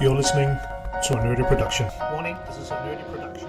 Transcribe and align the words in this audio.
You're 0.00 0.16
listening 0.16 0.48
to 1.04 1.14
a 1.14 1.22
nerdy 1.22 1.46
production. 1.46 1.88
Warning, 2.12 2.36
this 2.48 2.58
is 2.58 2.72
a 2.72 2.74
nerdy 2.74 3.04
production. 3.12 3.48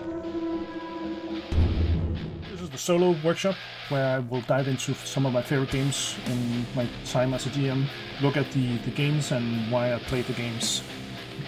This 2.52 2.62
is 2.62 2.70
the 2.70 2.78
solo 2.78 3.16
workshop 3.24 3.56
where 3.90 4.18
I 4.18 4.20
will 4.20 4.42
dive 4.42 4.68
into 4.68 4.94
some 4.94 5.26
of 5.26 5.34
my 5.34 5.42
favorite 5.42 5.72
games 5.72 6.16
in 6.28 6.68
my 6.76 6.88
time 7.06 7.34
as 7.34 7.48
a 7.48 7.50
GM, 7.50 7.88
look 8.22 8.38
at 8.38 8.52
the, 8.52 8.78
the 8.78 8.92
games 8.92 9.32
and 9.32 9.72
why 9.72 9.96
I 9.96 9.98
played 9.98 10.28
the 10.28 10.34
games. 10.34 10.84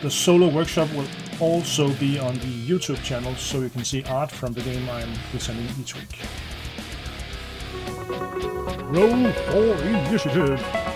The 0.01 0.09
solo 0.09 0.49
workshop 0.49 0.91
will 0.93 1.07
also 1.39 1.93
be 1.93 2.17
on 2.17 2.33
the 2.33 2.67
YouTube 2.67 3.03
channel 3.03 3.35
so 3.35 3.61
you 3.61 3.69
can 3.69 3.85
see 3.85 4.03
art 4.05 4.31
from 4.31 4.53
the 4.53 4.61
game 4.61 4.89
I 4.89 5.01
am 5.01 5.13
presenting 5.29 5.67
each 5.79 5.93
week. 5.93 6.19
Roll 8.89 9.31
for 9.31 9.83
initiative! 9.83 10.86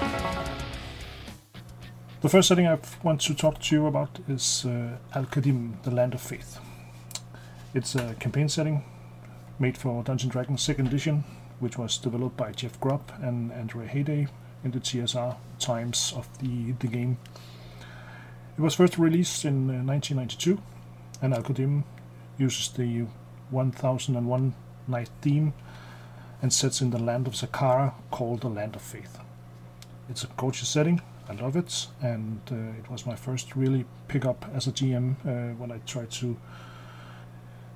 The 2.22 2.30
first 2.30 2.50
setting 2.50 2.68
I 2.68 2.78
want 3.02 3.20
to 3.22 3.34
talk 3.34 3.60
to 3.60 3.76
you 3.76 3.88
about 3.88 4.20
is 4.30 4.64
uh, 4.64 4.98
Al-Qadim, 5.16 5.82
the 5.82 5.90
Land 5.90 6.14
of 6.14 6.22
Faith. 6.22 6.60
It's 7.74 7.96
a 7.96 8.14
campaign 8.20 8.48
setting 8.48 8.84
made 9.58 9.76
for 9.76 10.04
Dungeon 10.04 10.30
Dragons 10.30 10.62
2nd 10.62 10.86
edition, 10.86 11.24
which 11.60 11.80
was 11.80 11.98
developed 11.98 12.38
by 12.38 12.52
Jeff 12.52 12.80
Grubb 12.80 13.12
and 13.24 13.50
Andria 13.50 13.90
Hayday 13.90 14.28
in 14.64 14.70
the 14.70 14.80
TSR 14.80 15.36
times 15.58 16.14
of 16.16 16.30
the, 16.38 16.74
the 16.74 16.86
game. 16.86 17.18
It 18.56 18.62
was 18.62 18.76
first 18.76 19.00
released 19.00 19.44
in 19.44 19.72
uh, 19.72 19.82
1992, 19.82 20.62
and 21.24 21.34
Al-Qadim 21.34 21.84
uses 22.38 22.70
the 22.70 23.08
1001 23.50 24.54
Night 24.88 25.10
theme 25.24 25.54
and 26.40 26.54
sets 26.54 26.82
in 26.82 26.92
the 26.92 27.00
land 27.00 27.26
of 27.26 27.34
Zakhara 27.34 27.96
called 28.12 28.42
the 28.42 28.50
Land 28.50 28.76
of 28.76 28.84
Faith. 28.84 29.18
It's 30.08 30.24
a 30.24 30.28
gorgeous 30.38 30.70
setting 30.70 31.02
I 31.32 31.36
love 31.42 31.56
it, 31.56 31.88
and 32.02 32.42
uh, 32.52 32.78
it 32.78 32.90
was 32.90 33.06
my 33.06 33.16
first 33.16 33.56
really 33.56 33.86
pick 34.10 34.26
up 34.26 34.46
as 34.54 34.68
a 34.68 34.72
GM 34.74 35.16
uh, 35.26 35.56
when 35.56 35.72
I 35.72 35.78
tried 35.86 36.12
to 36.12 36.36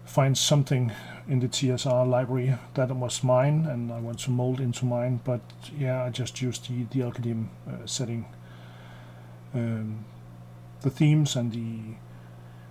find 0.04 0.38
something 0.38 0.92
in 1.26 1.40
the 1.40 1.48
TSR 1.48 2.06
library 2.06 2.58
that 2.74 2.94
was 2.94 3.24
mine, 3.24 3.66
and 3.66 3.94
I 3.94 4.00
want 4.02 4.20
to 4.20 4.32
mold 4.32 4.60
into 4.60 4.84
mine. 4.84 5.22
But 5.24 5.40
yeah, 5.78 6.04
I 6.04 6.10
just 6.10 6.42
used 6.42 6.68
the 6.68 6.84
the 6.92 7.04
Al-Qadim 7.04 7.48
uh, 7.66 7.86
setting, 7.86 8.26
um, 9.54 10.04
the 10.82 10.90
themes 10.90 11.38
and 11.38 11.54
the 11.54 11.96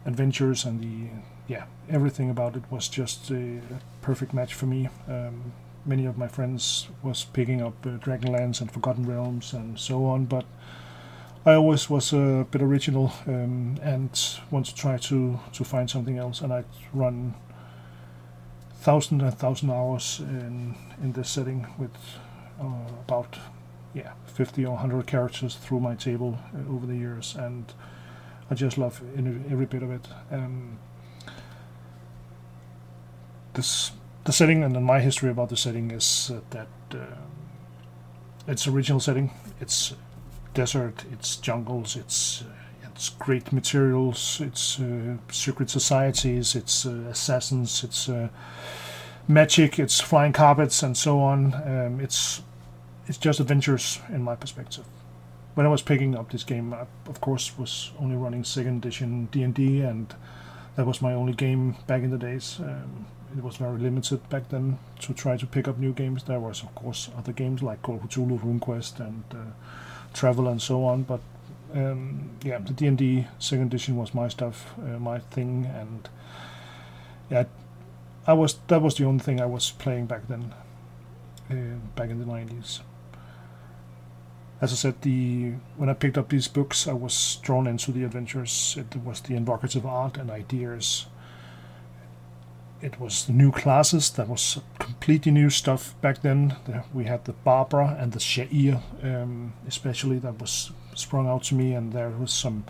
adventures 0.05 0.67
and 0.67 0.83
the 0.83 1.09
yeah 1.49 1.65
everything 1.89 2.29
about 2.29 2.57
it 2.57 2.65
was 2.71 2.89
just 2.91 3.31
a 3.31 3.63
perfect 4.03 4.35
match 4.35 4.53
for 4.53 4.67
me. 4.67 4.91
Um, 5.09 5.55
many 5.87 6.07
of 6.07 6.17
my 6.17 6.29
friends 6.29 6.89
was 7.03 7.25
picking 7.25 7.61
up 7.61 7.75
uh, 7.87 7.91
Dragonlance 7.99 8.61
and 8.61 8.71
Forgotten 8.71 9.07
Realms 9.07 9.53
and 9.53 9.79
so 9.79 10.07
on, 10.07 10.25
but 10.25 10.45
I 11.47 11.55
always 11.55 11.91
was 11.91 12.13
a 12.13 12.47
bit 12.51 12.63
original 12.63 13.13
um, 13.27 13.79
and 13.83 14.11
want 14.51 14.67
to 14.67 14.75
try 14.75 14.97
to 14.97 15.39
to 15.53 15.65
find 15.65 15.91
something 15.91 16.17
else, 16.17 16.41
and 16.41 16.53
I'd 16.53 16.65
run 16.95 17.35
thousand 18.81 19.21
and 19.21 19.39
thousand 19.39 19.71
hours 19.71 20.21
in 20.21 20.75
in 21.03 21.13
this 21.13 21.29
setting 21.29 21.67
with 21.79 21.95
uh, 22.59 22.89
about 23.07 23.37
yeah 23.93 24.13
50 24.27 24.65
or 24.65 24.73
100 24.73 25.07
characters 25.07 25.55
through 25.57 25.81
my 25.81 25.95
table 25.95 26.39
uh, 26.55 26.75
over 26.75 26.87
the 26.87 26.97
years, 26.97 27.37
and 27.37 27.73
I 28.51 28.55
just 28.55 28.79
love 28.79 29.03
every 29.51 29.67
bit 29.67 29.83
of 29.83 29.91
it. 29.91 30.09
Um, 30.31 30.79
this 33.53 33.93
the 34.25 34.33
setting 34.33 34.65
and 34.65 34.75
then 34.75 34.83
my 34.83 35.01
history 35.01 35.31
about 35.31 35.49
the 35.49 35.57
setting 35.57 35.91
is 35.91 36.31
uh, 36.35 36.41
that 36.51 36.69
uh, 36.93 37.17
it's 38.47 38.67
original 38.67 39.01
setting. 39.01 39.31
It's 39.61 39.95
desert, 40.55 41.05
it's 41.13 41.37
jungles, 41.37 41.97
it's 41.97 42.43
uh, 42.43 42.47
it's 42.95 43.09
great 43.09 43.53
materials, 43.53 44.41
it's 44.41 44.79
uh, 44.79 45.17
secret 45.31 45.69
societies, 45.69 46.55
it's 46.55 46.87
uh, 46.87 46.91
assassins, 47.11 47.83
it's 47.83 48.09
uh, 48.09 48.29
magic, 49.27 49.79
it's 49.79 50.01
flying 50.01 50.33
carpets, 50.33 50.83
and 50.83 50.97
so 50.97 51.21
on. 51.21 51.55
Um, 51.55 52.01
it's 52.01 52.43
it's 53.07 53.19
just 53.19 53.41
adventures 53.41 54.01
in 54.11 54.23
my 54.23 54.37
perspective. 54.37 54.85
When 55.55 55.67
I 55.67 55.69
was 55.69 55.83
picking 55.83 56.17
up 56.17 56.31
this 56.31 56.45
game, 56.45 56.73
I, 56.73 56.87
of 57.09 57.21
course, 57.21 57.59
was 57.59 57.93
only 57.99 58.17
running 58.17 58.45
second 58.45 58.85
edition 58.85 59.27
D 59.33 59.43
and 59.43 59.55
D, 59.55 59.81
and 59.83 60.15
that 60.77 60.87
was 60.87 61.03
my 61.03 61.13
only 61.13 61.33
game 61.33 61.77
back 61.87 62.03
in 62.03 62.11
the 62.11 62.19
days. 62.19 62.59
Um, 62.61 63.07
it 63.37 63.43
was 63.43 63.57
very 63.57 63.79
limited 63.79 64.29
back 64.29 64.49
then 64.49 64.79
to 65.01 65.13
try 65.13 65.37
to 65.37 65.47
pick 65.47 65.67
up 65.67 65.79
new 65.79 65.93
games. 65.93 66.25
There 66.25 66.41
was, 66.41 66.63
of 66.63 66.75
course, 66.75 67.11
other 67.17 67.33
games 67.33 67.63
like 67.63 67.83
Call 67.83 67.97
of 67.97 68.03
Cthulhu, 68.03 68.39
RuneQuest, 68.39 69.01
and 69.01 69.25
uh, 69.33 69.53
Travel, 70.13 70.49
and 70.49 70.63
so 70.63 70.85
on. 70.85 71.03
But 71.03 71.21
um, 71.75 72.31
yeah, 72.45 72.59
the 72.59 72.73
D 72.73 72.87
and 72.87 72.97
D 72.97 73.27
second 73.39 73.67
edition 73.67 73.97
was 73.97 74.15
my 74.15 74.29
stuff, 74.29 74.73
uh, 74.79 74.99
my 74.99 75.19
thing, 75.19 75.67
and 75.67 76.09
yeah, 77.31 77.45
I 78.27 78.33
was 78.35 78.59
that 78.69 78.81
was 78.81 78.95
the 78.95 79.05
only 79.05 79.23
thing 79.23 79.41
I 79.41 79.47
was 79.47 79.73
playing 79.73 80.07
back 80.07 80.29
then, 80.29 80.55
uh, 81.51 81.79
back 81.97 82.11
in 82.11 82.21
the 82.21 82.27
nineties. 82.27 82.81
As 84.61 84.73
I 84.73 84.77
said, 84.77 85.03
the 85.03 85.55
when 85.77 85.89
I 85.89 85.95
picked 85.95 86.17
up 86.17 86.29
these 86.29 86.47
books, 86.47 86.87
I 86.87 86.93
was 86.93 87.39
drawn 87.43 87.67
into 87.67 87.91
the 87.91 88.05
adventures. 88.05 88.77
It 88.79 88.97
was 89.03 89.21
the 89.21 89.35
evocative 89.35 89.85
art 89.85 90.17
and 90.17 90.31
ideas 90.31 91.07
it 92.85 93.01
was 93.01 93.29
new 93.31 93.51
classes 93.51 94.11
that 94.11 94.29
was 94.29 94.61
completely 94.79 95.33
new 95.33 95.49
stuff 95.49 95.95
back 96.03 96.21
then. 96.21 96.55
We 96.93 97.05
had 97.05 97.25
the 97.25 97.33
Barbara 97.33 97.97
and 97.99 98.13
the 98.13 98.19
Sha'ir, 98.19 98.83
um, 99.03 99.55
especially 99.67 100.19
that 100.19 100.39
was 100.39 100.71
sprung 100.95 101.27
out 101.27 101.45
to 101.45 101.55
me, 101.55 101.73
and 101.73 101.93
there 101.93 102.11
was 102.11 102.33
some 102.33 102.65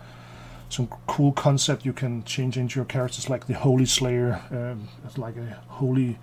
some 0.69 0.87
cool 1.05 1.31
concept 1.31 1.85
you 1.85 1.93
can 1.93 2.23
change 2.23 2.57
into 2.57 2.79
your 2.79 2.85
characters, 2.85 3.29
like 3.29 3.45
the 3.45 3.53
Holy 3.53 3.85
Slayer, 3.85 4.41
um, 4.51 4.87
like 5.15 5.37
a 5.37 5.61
holy 5.67 6.17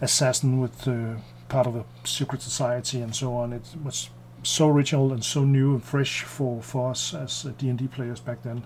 assassin 0.00 0.60
with 0.60 0.88
uh, 0.88 1.16
part 1.48 1.66
of 1.66 1.76
a 1.76 1.84
secret 2.04 2.40
society 2.40 3.02
and 3.02 3.14
so 3.14 3.34
on. 3.34 3.52
It 3.52 3.62
was 3.84 4.08
so 4.42 4.68
original 4.68 5.12
and 5.12 5.22
so 5.22 5.44
new 5.44 5.74
and 5.74 5.84
fresh 5.84 6.22
for, 6.22 6.62
for 6.62 6.90
us 6.90 7.12
as 7.12 7.42
D&D 7.58 7.88
players 7.88 8.20
back 8.20 8.42
then. 8.42 8.64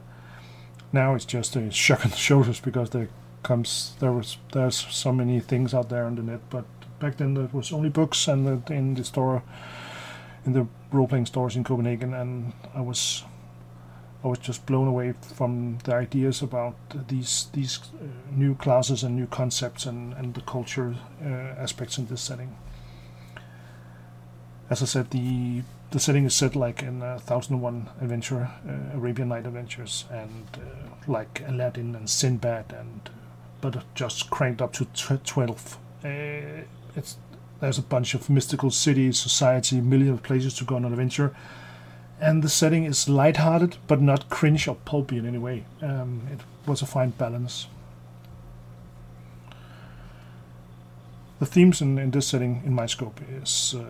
Now 0.93 1.15
it's 1.17 1.25
just 1.25 1.57
a 1.57 1.73
shock 1.73 2.05
on 2.05 2.13
the 2.13 2.17
shoulders 2.17 2.61
because 2.61 2.91
the 2.91 3.09
comes 3.45 3.95
there 4.01 4.13
was 4.13 4.39
there's 4.53 4.77
so 4.77 5.13
many 5.13 5.39
things 5.39 5.75
out 5.75 5.89
there 5.89 6.05
on 6.05 6.17
the 6.17 6.23
net 6.23 6.41
but 6.51 6.65
back 6.99 7.17
then 7.19 7.35
there 7.35 7.49
was 7.53 7.73
only 7.73 7.89
books 7.89 8.27
and 8.27 8.69
in 8.71 8.95
the 8.95 9.05
store 9.05 9.43
in 10.47 10.53
the 10.53 10.67
role-playing 10.91 11.27
stores 11.27 11.57
in 11.57 11.65
Copenhagen 11.65 12.15
and 12.15 12.53
I 12.75 12.81
was 12.81 13.25
I 14.25 14.29
was 14.29 14.39
just 14.39 14.65
blown 14.65 14.89
away 14.89 15.13
from 15.35 15.79
the 15.85 15.95
ideas 15.95 16.41
about 16.41 16.75
these 17.09 17.49
these 17.53 17.79
uh, 17.79 18.07
new 18.31 18.55
classes 18.55 19.03
and 19.03 19.15
new 19.15 19.27
concepts 19.27 19.85
and, 19.85 20.15
and 20.15 20.33
the 20.35 20.41
culture 20.41 20.95
uh, 21.23 21.29
aspects 21.63 21.99
in 21.99 22.07
this 22.07 22.23
setting. 22.23 22.57
As 24.71 24.83
I 24.83 24.87
said, 24.87 25.11
the 25.11 25.63
the 25.91 26.01
setting 26.01 26.25
is 26.25 26.35
set 26.35 26.57
like 26.57 26.83
in 26.83 27.03
uh, 27.03 27.19
1001 27.19 27.91
Adventure, 28.01 28.51
uh, 28.67 28.97
Arabian 28.97 29.29
Night 29.29 29.47
Adventures, 29.47 30.07
and 30.11 30.47
uh, 30.55 30.95
like 31.07 31.43
Aladdin 31.47 31.95
and 31.95 32.09
Sinbad 32.09 32.73
and 32.73 33.11
but 33.65 33.83
just 33.95 34.29
cranked 34.29 34.61
up 34.61 34.75
to 34.75 34.85
12. 34.85 35.79
Uh, 36.05 36.09
it's 36.95 37.17
there's 37.61 37.79
a 37.79 37.83
bunch 37.83 38.13
of 38.13 38.29
mystical 38.29 38.71
cities, 38.71 39.19
society, 39.19 39.81
millions 39.81 40.19
of 40.19 40.23
places 40.23 40.53
to 40.57 40.65
go 40.65 40.77
on 40.77 40.85
an 40.85 40.93
adventure, 40.93 41.35
and 42.21 42.43
the 42.43 42.49
setting 42.51 42.85
is 42.85 43.09
light-hearted 43.09 43.79
but 43.87 44.03
not 44.03 44.29
cringe 44.29 44.69
or 44.69 44.75
pulpy 44.75 45.17
in 45.17 45.25
any 45.25 45.39
way. 45.39 45.65
Um, 45.81 46.29
it 46.31 46.41
was 46.69 46.83
a 46.83 46.87
fine 46.87 47.11
balance. 47.11 47.69
The 51.39 51.47
themes 51.47 51.81
in, 51.81 51.99
in 51.99 52.11
this 52.11 52.27
setting, 52.27 52.63
in 52.67 52.75
my 52.75 52.85
scope, 52.85 53.19
is 53.43 53.75
uh, 53.79 53.85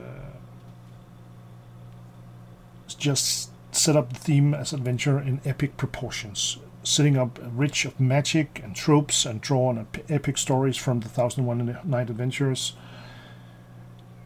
just 2.97 3.51
set 3.73 3.97
up 3.97 4.13
the 4.13 4.21
theme 4.21 4.55
as 4.55 4.73
adventure 4.73 5.19
in 5.19 5.41
epic 5.45 5.77
proportions 5.77 6.59
setting 6.85 7.17
up 7.17 7.39
a 7.39 7.49
rich 7.49 7.85
of 7.87 7.99
magic 7.99 8.61
and 8.63 8.77
tropes 8.77 9.25
and 9.25 9.41
drawn 9.41 9.87
epic 10.09 10.39
stories 10.39 10.77
from 10.77 11.01
the 11.01 11.09
Thousand 11.09 11.47
One 11.47 11.79
Night 11.85 12.11
Adventures. 12.11 12.75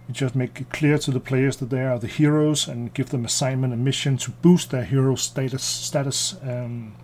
You 0.09 0.15
just 0.15 0.35
make 0.35 0.61
it 0.61 0.71
clear 0.71 0.99
to 0.99 1.11
the 1.11 1.21
players 1.21 1.59
that 1.59 1.71
they 1.71 1.85
are 1.85 1.99
the 1.99 2.09
heroes 2.09 2.67
and 2.67 2.93
give 2.93 3.11
them 3.11 3.25
assignment 3.25 3.73
and 3.73 3.85
mission 3.85 4.17
to 4.19 4.33
boost 4.33 4.71
their 4.71 4.85
hero 4.85 5.15
status. 5.15 5.63
Status, 5.63 6.35
um, 6.43 6.97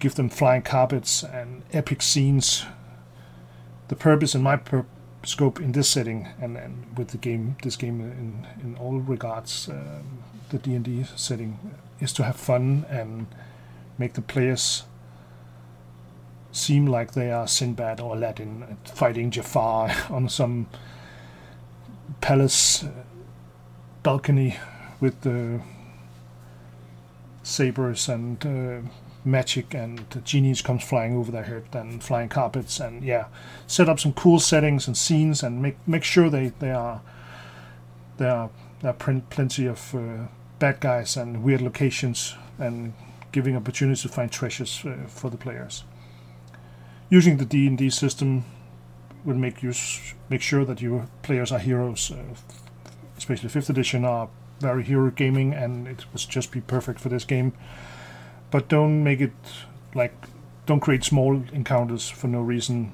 give 0.00 0.16
them 0.16 0.28
flying 0.28 0.62
carpets 0.62 1.22
and 1.22 1.62
epic 1.72 2.02
scenes. 2.02 2.66
The 3.88 3.96
purpose 3.96 4.34
in 4.34 4.42
my 4.42 4.56
pur- 4.56 4.86
scope 5.24 5.60
in 5.60 5.72
this 5.72 5.88
setting 5.88 6.28
and, 6.40 6.56
and 6.56 6.98
with 6.98 7.08
the 7.08 7.18
game, 7.18 7.56
this 7.62 7.76
game 7.76 8.00
in 8.00 8.46
in 8.60 8.76
all 8.76 9.00
regards, 9.00 9.68
um, 9.68 10.24
the 10.50 10.58
D 10.58 10.74
and 10.74 10.84
D 10.84 11.04
setting, 11.16 11.58
is 12.00 12.12
to 12.14 12.24
have 12.24 12.36
fun 12.36 12.84
and 12.90 13.26
make 13.98 14.14
the 14.14 14.22
players 14.22 14.84
seem 16.52 16.86
like 16.86 17.12
they 17.12 17.30
are 17.30 17.46
Sinbad 17.46 18.00
or 18.00 18.16
Aladdin 18.16 18.78
fighting 18.84 19.30
Jafar 19.30 19.90
on 20.10 20.28
some 20.28 20.66
palace 22.20 22.84
balcony 24.02 24.56
with 25.00 25.20
the 25.20 25.60
sabers 27.42 28.08
and 28.08 28.44
uh, 28.46 28.88
magic 29.24 29.74
and 29.74 29.98
the 30.10 30.20
genies 30.20 30.62
comes 30.62 30.82
flying 30.82 31.16
over 31.16 31.30
their 31.30 31.44
head 31.44 31.64
and 31.72 32.02
flying 32.02 32.28
carpets 32.28 32.80
and 32.80 33.02
yeah 33.02 33.26
set 33.66 33.88
up 33.88 33.98
some 33.98 34.12
cool 34.12 34.38
settings 34.38 34.86
and 34.86 34.96
scenes 34.96 35.42
and 35.42 35.60
make 35.60 35.76
make 35.86 36.04
sure 36.04 36.30
they 36.30 36.48
they 36.60 36.70
are 36.70 37.00
there 38.16 38.32
are 38.32 38.50
there 38.80 38.90
are 38.90 39.20
plenty 39.30 39.66
of 39.66 39.94
uh, 39.94 40.26
bad 40.58 40.80
guys 40.80 41.16
and 41.16 41.42
weird 41.42 41.60
locations 41.60 42.34
and 42.58 42.92
giving 43.32 43.56
opportunities 43.56 44.02
to 44.02 44.08
find 44.08 44.30
treasures 44.30 44.84
uh, 44.84 44.96
for 45.06 45.30
the 45.30 45.36
players 45.36 45.84
using 47.10 47.36
the 47.36 47.44
D&D 47.44 47.90
system 47.90 48.44
will 49.24 49.36
make 49.36 49.62
you 49.62 49.72
make 50.28 50.42
sure 50.42 50.64
that 50.64 50.80
your 50.80 51.06
players 51.22 51.52
are 51.52 51.58
heroes 51.58 52.10
uh, 52.10 52.34
especially 53.16 53.48
5th 53.48 53.70
edition 53.70 54.04
are 54.04 54.28
very 54.60 54.82
hero 54.82 55.10
gaming 55.10 55.52
and 55.54 55.86
it 55.86 56.04
was 56.12 56.24
just 56.24 56.50
be 56.50 56.60
perfect 56.60 57.00
for 57.00 57.08
this 57.08 57.24
game 57.24 57.52
but 58.50 58.68
don't 58.68 59.02
make 59.04 59.20
it 59.20 59.32
like 59.94 60.14
don't 60.68 60.80
create 60.80 61.02
small 61.02 61.42
encounters 61.52 62.10
for 62.10 62.28
no 62.28 62.42
reason. 62.42 62.92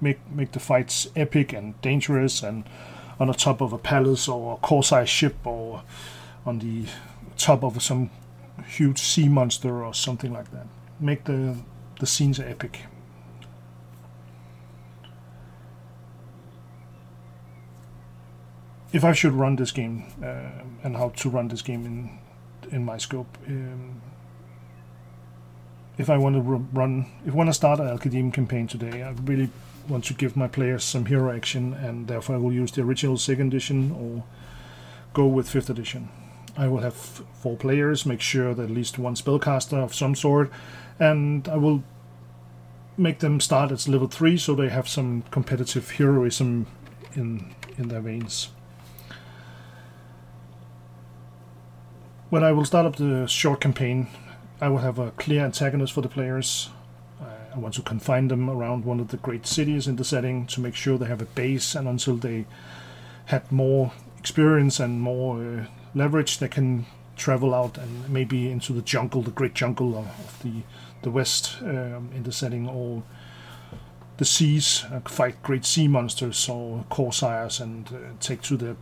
Make 0.00 0.18
make 0.28 0.50
the 0.50 0.58
fights 0.58 1.06
epic 1.14 1.52
and 1.52 1.80
dangerous 1.80 2.42
and 2.42 2.64
on 3.20 3.28
the 3.28 3.34
top 3.34 3.60
of 3.60 3.72
a 3.72 3.78
palace 3.78 4.26
or 4.26 4.54
a 4.54 4.56
core 4.56 5.06
ship 5.06 5.36
or 5.46 5.84
on 6.44 6.58
the 6.58 6.86
top 7.36 7.62
of 7.62 7.80
some 7.80 8.10
huge 8.66 8.98
sea 8.98 9.28
monster 9.28 9.84
or 9.84 9.94
something 9.94 10.32
like 10.32 10.50
that. 10.52 10.66
Make 11.00 11.24
the 11.24 11.56
the 12.00 12.06
scenes 12.06 12.40
epic. 12.40 12.80
If 18.92 19.04
I 19.04 19.12
should 19.12 19.32
run 19.32 19.56
this 19.56 19.72
game 19.72 20.04
uh, 20.22 20.64
and 20.84 20.96
how 20.96 21.10
to 21.10 21.30
run 21.30 21.48
this 21.48 21.62
game 21.62 21.86
in 21.86 22.18
in 22.70 22.84
my 22.84 22.98
scope, 22.98 23.38
um, 23.46 24.00
if 25.98 26.08
I 26.10 26.18
want 26.18 26.36
to 26.36 26.40
run, 26.40 27.06
if 27.26 27.32
I 27.32 27.36
want 27.36 27.48
to 27.48 27.54
start 27.54 27.80
an 27.80 27.88
Al-Qadim 27.88 28.32
campaign 28.32 28.66
today, 28.66 29.02
I 29.02 29.10
really 29.24 29.50
want 29.88 30.04
to 30.04 30.14
give 30.14 30.36
my 30.36 30.48
players 30.48 30.84
some 30.84 31.06
hero 31.06 31.34
action, 31.34 31.74
and 31.74 32.06
therefore 32.06 32.36
I 32.36 32.38
will 32.38 32.52
use 32.52 32.72
the 32.72 32.82
original 32.82 33.18
second 33.18 33.48
edition 33.48 33.92
or 33.92 34.24
go 35.12 35.26
with 35.26 35.48
fifth 35.48 35.70
edition. 35.70 36.08
I 36.56 36.68
will 36.68 36.80
have 36.80 36.94
four 36.94 37.56
players, 37.56 38.04
make 38.04 38.20
sure 38.20 38.54
that 38.54 38.64
at 38.64 38.70
least 38.70 38.98
one 38.98 39.14
spellcaster 39.14 39.82
of 39.82 39.94
some 39.94 40.14
sort, 40.14 40.50
and 40.98 41.48
I 41.48 41.56
will 41.56 41.82
make 42.96 43.20
them 43.20 43.40
start 43.40 43.72
at 43.72 43.88
level 43.88 44.08
three 44.08 44.36
so 44.36 44.54
they 44.54 44.68
have 44.68 44.86
some 44.86 45.22
competitive 45.30 45.92
heroism 45.92 46.66
in 47.14 47.54
in 47.78 47.88
their 47.88 48.00
veins. 48.00 48.50
When 52.28 52.44
I 52.44 52.52
will 52.52 52.64
start 52.64 52.86
up 52.86 52.96
the 52.96 53.26
short 53.26 53.60
campaign, 53.60 54.08
I 54.60 54.68
will 54.68 54.78
have 54.78 54.98
a 54.98 55.10
clear 55.12 55.44
antagonist 55.44 55.92
for 55.92 56.02
the 56.02 56.08
players. 56.08 56.70
I 57.54 57.58
want 57.58 57.74
to 57.74 57.82
confine 57.82 58.28
them 58.28 58.48
around 58.48 58.86
one 58.86 59.00
of 59.00 59.08
the 59.08 59.18
great 59.18 59.46
cities 59.46 59.86
in 59.86 59.96
the 59.96 60.04
setting 60.04 60.46
to 60.46 60.60
make 60.60 60.74
sure 60.74 60.96
they 60.96 61.06
have 61.06 61.20
a 61.20 61.26
base, 61.26 61.74
and 61.74 61.86
until 61.86 62.16
they 62.16 62.46
had 63.26 63.52
more 63.52 63.92
experience 64.22 64.78
and 64.78 65.00
more 65.00 65.42
uh, 65.42 65.64
leverage, 65.96 66.38
they 66.38 66.46
can 66.46 66.86
travel 67.16 67.52
out 67.52 67.76
and 67.76 68.08
maybe 68.08 68.48
into 68.52 68.72
the 68.72 68.80
jungle, 68.80 69.20
the 69.20 69.32
great 69.32 69.52
jungle 69.52 69.98
of, 69.98 70.06
of 70.06 70.42
the 70.44 70.62
the 71.02 71.10
west 71.10 71.56
um, 71.62 72.08
in 72.14 72.22
the 72.22 72.30
setting, 72.30 72.68
or 72.68 73.02
the 74.18 74.24
seas, 74.24 74.84
uh, 74.92 75.00
fight 75.00 75.42
great 75.42 75.64
sea 75.64 75.88
monsters 75.88 76.48
or 76.48 76.84
corsairs, 76.88 77.58
and 77.58 77.88
uh, 77.88 77.98
take 78.20 78.40
to 78.42 78.56
the 78.56 78.76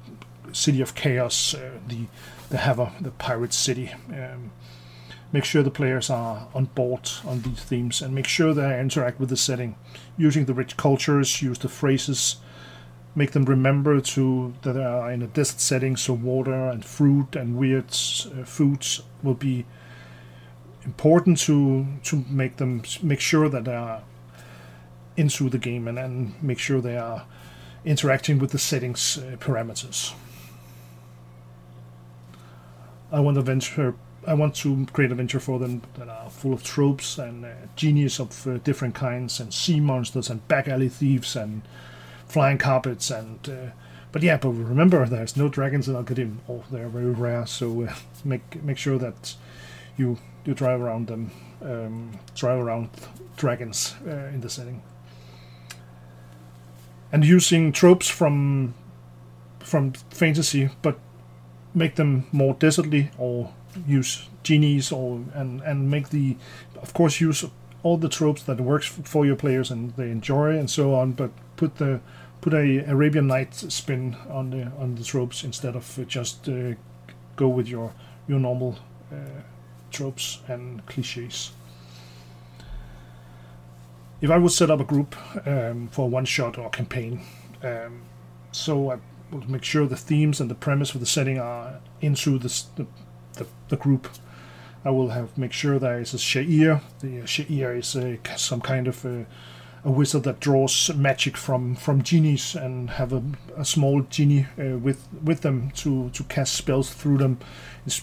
city 0.53 0.83
of 0.83 0.95
chaos, 0.95 1.55
uh, 1.55 1.71
the 1.89 2.01
the 2.51 2.59
Haver, 2.59 2.93
the 3.01 3.11
pirate 3.13 3.55
city. 3.55 3.95
Um, 4.11 4.51
make 5.33 5.45
sure 5.45 5.63
the 5.63 5.71
players 5.71 6.11
are 6.11 6.49
on 6.55 6.67
board 6.67 7.09
on 7.25 7.41
these 7.41 7.63
themes 7.63 8.03
and 8.03 8.15
make 8.15 8.27
sure 8.27 8.53
they 8.53 8.79
interact 8.81 9.21
with 9.21 9.29
the 9.29 9.37
setting 9.37 9.77
using 10.19 10.45
the 10.47 10.53
rich 10.53 10.77
cultures 10.77 11.41
use 11.41 11.61
the 11.61 11.69
phrases 11.69 12.37
make 13.15 13.33
them 13.33 13.45
remember 13.45 14.01
to 14.01 14.55
that 14.63 14.75
they 14.75 14.85
are 14.85 15.11
in 15.11 15.23
a 15.23 15.27
desert 15.27 15.61
setting 15.61 15.97
so 15.97 16.15
water 16.15 16.69
and 16.69 16.85
fruit 16.85 17.35
and 17.35 17.57
weird 17.57 17.87
uh, 17.87 18.45
foods 18.45 19.03
will 19.23 19.35
be 19.35 19.67
important 20.85 21.39
to 21.39 21.87
to 22.03 22.25
make 22.29 22.57
them 22.57 22.83
make 23.03 23.21
sure 23.21 23.49
that 23.49 23.65
they 23.65 23.75
are 23.75 24.03
into 25.17 25.51
the 25.51 25.59
game 25.59 25.89
and, 25.89 25.99
and 25.99 26.43
make 26.43 26.59
sure 26.59 26.81
they 26.81 26.97
are 26.97 27.27
interacting 27.85 28.39
with 28.39 28.53
the 28.53 28.59
settings 28.59 29.19
uh, 29.19 29.37
parameters. 29.37 30.15
I 33.13 33.21
want 33.21 33.37
to 33.37 33.43
venture 33.43 33.95
I 34.27 34.35
want 34.35 34.55
to 34.57 34.87
create 34.93 35.11
a 35.11 35.15
venture 35.15 35.41
for 35.41 35.59
them 35.59 35.83
that 35.95 36.09
are 36.09 36.29
full 36.29 36.53
of 36.53 36.63
tropes 36.63 37.19
and 37.19 37.45
uh, 37.45 37.49
genius 37.75 38.21
of 38.21 38.47
uh, 38.47 38.59
different 38.59 38.95
kinds 38.95 39.41
and 39.41 39.53
sea 39.53 39.81
monsters 39.81 40.29
and 40.29 40.47
back 40.47 40.69
alley 40.69 40.91
thieves 40.91 41.35
and 41.37 41.63
flying 42.31 42.59
carpets 42.59 43.11
and 43.11 43.49
uh, 43.49 43.71
but 44.13 44.23
yeah 44.23 44.37
but 44.37 44.51
remember 44.51 45.05
there's 45.07 45.37
no 45.37 45.49
dragons 45.49 45.89
in 45.89 45.97
Al-Qadim 45.97 46.37
oh 46.49 46.65
they're 46.71 46.89
very 46.89 47.11
rare 47.11 47.47
so 47.47 47.83
uh, 47.83 47.95
make 48.25 48.63
make 48.63 48.79
sure 48.79 48.99
that 48.99 49.35
you 49.97 50.19
you 50.45 50.55
drive 50.55 50.81
around 50.81 51.07
them 51.07 51.31
um, 51.63 52.19
drive 52.35 52.59
around 52.59 52.89
dragons 53.37 53.95
uh, 54.07 54.11
in 54.35 54.41
the 54.41 54.51
setting. 54.51 54.83
And 57.13 57.25
using 57.25 57.73
tropes 57.73 58.09
from 58.09 58.75
from 59.59 59.93
fantasy 60.11 60.71
but 60.83 60.99
make 61.75 61.97
them 61.97 62.27
more 62.33 62.55
desertly 62.55 63.11
or 63.19 63.53
use 63.87 64.29
genies 64.43 64.91
or 64.91 65.21
and 65.35 65.61
and 65.63 65.91
make 65.91 66.09
the 66.11 66.37
of 66.83 66.93
course 66.95 67.21
use 67.21 67.45
all 67.83 67.97
the 67.97 68.09
tropes 68.09 68.43
that 68.43 68.61
works 68.61 68.87
for 68.87 69.27
your 69.27 69.37
players 69.37 69.71
and 69.71 69.95
they 69.97 70.11
enjoy 70.11 70.57
and 70.57 70.71
so 70.71 70.95
on 70.95 71.13
but 71.13 71.31
put 71.57 71.77
the 71.77 72.01
put 72.41 72.55
a 72.55 72.79
arabian 72.91 73.27
night 73.27 73.55
spin 73.55 74.17
on 74.29 74.51
the 74.51 74.65
on 74.79 74.95
the 74.95 75.05
tropes 75.05 75.45
instead 75.45 75.77
of 75.77 76.05
just 76.07 76.49
uh, 76.49 76.73
go 77.37 77.49
with 77.49 77.69
your 77.69 77.93
your 78.29 78.39
normal 78.39 78.79
uh, 79.13 79.43
tropes 79.91 80.41
and 80.49 80.85
cliches 80.87 81.53
if 84.21 84.31
i 84.31 84.39
would 84.39 84.53
set 84.53 84.71
up 84.71 84.81
a 84.81 84.85
group 84.85 85.17
um, 85.47 85.89
for 85.89 86.09
one 86.09 86.25
shot 86.25 86.59
or 86.59 86.71
campaign 86.71 87.21
um, 87.63 88.03
so 88.53 88.91
i 88.91 88.99
will 89.31 89.49
make 89.49 89.65
sure 89.65 89.87
the 89.87 89.97
themes 89.97 90.41
and 90.41 90.51
the 90.51 90.55
premise 90.55 90.91
for 90.91 90.99
the 90.99 91.07
setting 91.07 91.39
are 91.39 91.81
into 92.01 92.39
the, 92.39 92.63
the 92.77 92.87
the, 93.35 93.47
the 93.69 93.77
group. 93.77 94.09
I 94.85 94.91
will 94.91 95.09
have 95.09 95.37
make 95.37 95.53
sure 95.53 95.79
there 95.79 96.01
is 96.01 96.15
a 96.15 96.17
Sha'ir. 96.17 96.81
The 97.01 97.23
Sha'ir 97.23 97.79
is 97.79 97.97
a, 97.97 98.19
some 98.37 98.61
kind 98.61 98.87
of 98.87 99.05
a, 99.05 99.27
a, 99.85 99.91
wizard 99.91 100.25
that 100.25 100.41
draws 100.41 100.95
magic 100.95 101.37
from, 101.37 101.75
from 101.75 102.03
genies 102.03 102.55
and 102.55 102.91
have 102.91 103.13
a, 103.13 103.23
a 103.57 103.65
small 103.65 104.03
genie 104.03 104.47
uh, 104.59 104.79
with 104.79 105.07
with 105.23 105.41
them 105.41 105.71
to, 105.73 106.11
to 106.11 106.25
cast 106.25 106.55
spells 106.55 106.91
through 106.91 107.19
them. 107.19 107.39
It's 107.87 108.03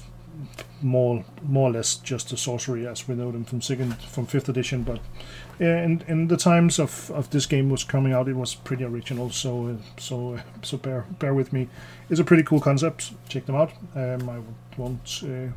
more 0.82 1.26
more 1.42 1.70
or 1.70 1.74
less 1.74 1.96
just 1.96 2.32
a 2.32 2.38
sorcery 2.38 2.86
as 2.86 3.08
we 3.08 3.16
know 3.16 3.32
them 3.32 3.44
from 3.44 3.62
second 3.62 3.96
from 4.02 4.26
fifth 4.26 4.50
edition. 4.50 4.84
But 4.84 5.00
in 5.60 6.04
in 6.08 6.28
the 6.28 6.38
times 6.38 6.80
of, 6.80 7.12
of 7.12 7.30
this 7.30 7.46
game 7.46 7.70
was 7.70 7.84
coming 7.84 8.14
out, 8.14 8.28
it 8.28 8.36
was 8.36 8.56
pretty 8.56 8.84
original. 8.84 9.30
So 9.30 9.68
uh, 9.68 9.76
so 9.98 10.40
so 10.62 10.78
bear 10.78 11.06
bear 11.20 11.34
with 11.34 11.54
me. 11.54 11.70
It's 12.10 12.20
a 12.20 12.24
pretty 12.24 12.44
cool 12.44 12.60
concept. 12.60 13.12
Check 13.30 13.46
them 13.46 13.56
out. 13.56 13.72
Um, 13.96 14.30
I 14.30 14.40
won't 14.78 15.24
uh, 15.24 15.52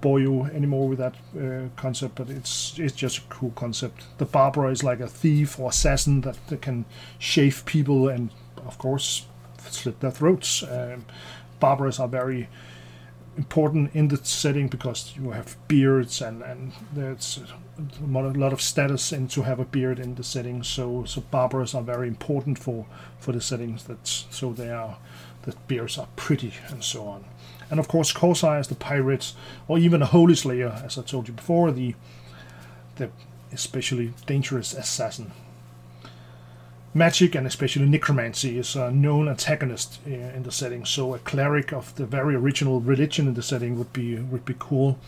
bore 0.00 0.20
you 0.20 0.44
anymore 0.44 0.88
with 0.88 0.98
that 0.98 1.14
uh, 1.38 1.68
concept, 1.76 2.14
but 2.14 2.30
it's 2.30 2.78
it's 2.78 2.94
just 2.94 3.18
a 3.18 3.22
cool 3.28 3.50
concept. 3.50 4.04
The 4.18 4.24
barber 4.24 4.70
is 4.70 4.82
like 4.82 5.00
a 5.00 5.08
thief 5.08 5.58
or 5.58 5.70
assassin 5.70 6.22
that, 6.22 6.38
that 6.48 6.62
can 6.62 6.84
shave 7.18 7.64
people 7.66 8.08
and, 8.08 8.30
of 8.66 8.78
course, 8.78 9.26
slit 9.58 10.00
their 10.00 10.10
throats. 10.10 10.62
Um, 10.62 11.04
Barbaras 11.60 12.00
are 12.00 12.08
very 12.08 12.48
important 13.36 13.94
in 13.94 14.08
the 14.08 14.16
setting 14.16 14.68
because 14.68 15.14
you 15.16 15.30
have 15.30 15.56
beards 15.68 16.20
and 16.20 16.42
and 16.42 16.72
there's 16.92 17.40
a 18.02 18.06
lot 18.06 18.52
of 18.52 18.60
status 18.60 19.12
in 19.12 19.28
to 19.28 19.42
have 19.42 19.60
a 19.60 19.64
beard 19.64 19.98
in 19.98 20.14
the 20.14 20.24
setting. 20.24 20.62
So 20.62 21.04
so 21.04 21.20
barbaras 21.30 21.74
are 21.74 21.82
very 21.82 22.08
important 22.08 22.58
for 22.58 22.86
for 23.18 23.32
the 23.32 23.40
settings. 23.40 23.84
That 23.84 24.06
so 24.06 24.52
they 24.52 24.70
are 24.70 24.98
the 25.42 25.54
beards 25.68 25.98
are 25.98 26.08
pretty 26.16 26.54
and 26.70 26.82
so 26.82 27.06
on 27.06 27.24
and 27.70 27.78
of 27.78 27.88
course 27.88 28.12
Corsairs, 28.12 28.68
the 28.68 28.74
pirates, 28.74 29.34
or 29.68 29.78
even 29.78 30.02
a 30.02 30.06
Holy 30.06 30.34
Slayer, 30.34 30.82
as 30.84 30.98
I 30.98 31.02
told 31.02 31.28
you 31.28 31.34
before, 31.34 31.70
the 31.72 31.94
the 32.96 33.10
especially 33.52 34.12
dangerous 34.26 34.74
assassin. 34.74 35.32
Magic 36.92 37.36
and 37.36 37.46
especially 37.46 37.86
necromancy 37.86 38.58
is 38.58 38.74
a 38.74 38.90
known 38.90 39.28
antagonist 39.28 40.04
in 40.04 40.42
the 40.42 40.50
setting, 40.50 40.84
so 40.84 41.14
a 41.14 41.18
cleric 41.20 41.72
of 41.72 41.94
the 41.94 42.04
very 42.04 42.34
original 42.34 42.80
religion 42.80 43.28
in 43.28 43.34
the 43.34 43.42
setting 43.42 43.78
would 43.78 43.92
be 43.92 44.16
would 44.16 44.44
be 44.44 44.56
cool. 44.58 44.98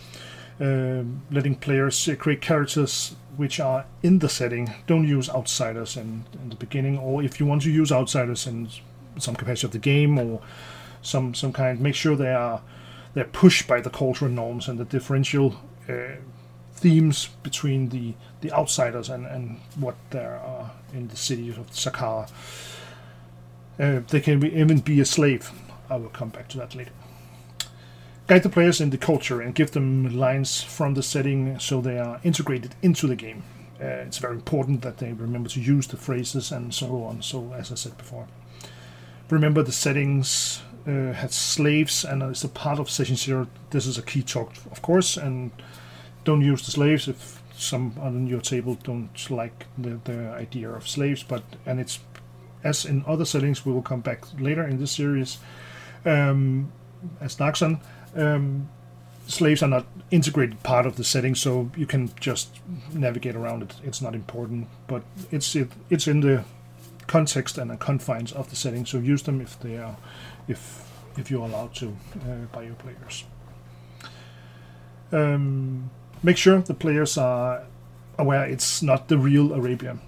Um, 0.60 1.22
letting 1.30 1.56
players 1.56 2.08
create 2.18 2.40
characters 2.40 3.16
which 3.36 3.58
are 3.58 3.84
in 4.02 4.20
the 4.20 4.28
setting. 4.28 4.72
Don't 4.86 5.08
use 5.08 5.28
outsiders 5.28 5.96
in, 5.96 6.24
in 6.40 6.50
the 6.50 6.56
beginning, 6.56 6.98
or 6.98 7.22
if 7.22 7.40
you 7.40 7.46
want 7.46 7.62
to 7.62 7.70
use 7.70 7.90
outsiders 7.90 8.46
in 8.46 8.68
some 9.18 9.34
capacity 9.34 9.66
of 9.66 9.72
the 9.72 9.78
game 9.78 10.18
or 10.18 10.40
some 11.02 11.34
some 11.34 11.52
kind. 11.52 11.80
Make 11.80 11.94
sure 11.94 12.16
they 12.16 12.32
are 12.32 12.62
they're 13.14 13.24
pushed 13.24 13.66
by 13.66 13.80
the 13.80 13.90
cultural 13.90 14.30
norms 14.30 14.68
and 14.68 14.78
the 14.78 14.84
differential 14.84 15.56
uh, 15.88 16.16
themes 16.74 17.28
between 17.42 17.90
the 17.90 18.14
the 18.40 18.52
outsiders 18.52 19.08
and 19.08 19.26
and 19.26 19.60
what 19.76 19.96
there 20.10 20.38
are 20.38 20.72
in 20.94 21.08
the 21.08 21.16
city 21.16 21.50
of 21.50 21.70
Zakhara. 21.70 22.30
Uh, 23.78 24.00
they 24.08 24.20
can 24.20 24.38
be, 24.38 24.54
even 24.54 24.80
be 24.80 25.00
a 25.00 25.04
slave. 25.04 25.50
I 25.88 25.96
will 25.96 26.10
come 26.10 26.28
back 26.28 26.48
to 26.48 26.58
that 26.58 26.74
later. 26.74 26.92
Guide 28.26 28.42
the 28.42 28.48
players 28.48 28.80
in 28.80 28.90
the 28.90 28.98
culture 28.98 29.40
and 29.40 29.54
give 29.54 29.72
them 29.72 30.16
lines 30.16 30.62
from 30.62 30.94
the 30.94 31.02
setting 31.02 31.58
so 31.58 31.80
they 31.80 31.98
are 31.98 32.20
integrated 32.22 32.74
into 32.80 33.06
the 33.06 33.16
game. 33.16 33.42
Uh, 33.80 34.06
it's 34.06 34.18
very 34.18 34.34
important 34.34 34.82
that 34.82 34.98
they 34.98 35.12
remember 35.12 35.48
to 35.48 35.60
use 35.60 35.88
the 35.88 35.96
phrases 35.96 36.52
and 36.52 36.72
so 36.72 37.02
on. 37.02 37.20
So, 37.20 37.52
as 37.52 37.72
I 37.72 37.74
said 37.74 37.98
before, 37.98 38.28
remember 39.28 39.62
the 39.62 39.72
settings 39.72 40.62
uh, 40.86 41.12
had 41.12 41.32
slaves 41.32 42.04
and 42.04 42.22
it's 42.22 42.44
a 42.44 42.48
part 42.48 42.78
of 42.78 42.90
session 42.90 43.16
zero. 43.16 43.46
This 43.70 43.86
is 43.86 43.98
a 43.98 44.02
key 44.02 44.22
talk, 44.22 44.52
of 44.70 44.82
course, 44.82 45.16
and 45.16 45.50
don't 46.24 46.42
use 46.42 46.64
the 46.64 46.70
slaves 46.70 47.08
if 47.08 47.42
some 47.56 47.94
on 48.00 48.26
your 48.26 48.40
table 48.40 48.76
don't 48.82 49.30
like 49.30 49.66
the, 49.78 50.00
the 50.04 50.30
idea 50.30 50.70
of 50.70 50.88
slaves. 50.88 51.22
But 51.22 51.42
and 51.66 51.80
it's 51.80 52.00
as 52.64 52.84
in 52.84 53.04
other 53.06 53.24
settings, 53.24 53.66
we 53.66 53.72
will 53.72 53.82
come 53.82 54.00
back 54.00 54.24
later 54.40 54.66
in 54.66 54.78
this 54.78 54.92
series. 54.92 55.38
Um, 56.04 56.72
as 57.20 57.36
Naxxon, 57.36 57.80
um, 58.14 58.68
slaves 59.26 59.62
are 59.62 59.68
not 59.68 59.86
integrated 60.10 60.62
part 60.62 60.86
of 60.86 60.96
the 60.96 61.04
setting, 61.04 61.34
so 61.34 61.70
you 61.76 61.86
can 61.86 62.10
just 62.20 62.60
navigate 62.92 63.34
around 63.34 63.62
it. 63.62 63.74
It's 63.82 64.00
not 64.00 64.14
important, 64.14 64.68
but 64.86 65.02
it's 65.30 65.54
it, 65.56 65.70
it's 65.90 66.06
in 66.06 66.20
the 66.20 66.44
context 67.06 67.58
and 67.58 67.70
the 67.70 67.76
confines 67.76 68.32
of 68.32 68.50
the 68.50 68.56
setting. 68.56 68.86
So 68.86 68.98
use 68.98 69.22
them 69.22 69.40
if 69.40 69.58
they 69.60 69.76
are, 69.76 69.96
if 70.48 70.90
if 71.16 71.30
you're 71.30 71.46
allowed 71.46 71.74
to 71.74 71.88
uh, 71.88 72.46
by 72.52 72.62
your 72.62 72.74
players. 72.74 73.24
Um, 75.12 75.90
make 76.22 76.38
sure 76.38 76.60
the 76.60 76.74
players 76.74 77.18
are 77.18 77.64
aware 78.18 78.44
it's 78.44 78.82
not 78.82 79.08
the 79.08 79.18
real 79.18 79.52
Arabia. 79.52 79.98